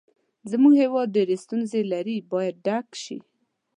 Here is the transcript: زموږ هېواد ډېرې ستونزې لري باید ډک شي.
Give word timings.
زموږ 0.51 0.73
هېواد 0.83 1.07
ډېرې 1.15 1.35
ستونزې 1.43 1.81
لري 1.91 2.17
باید 2.31 2.55
ډک 2.65 2.87
شي. 3.03 3.17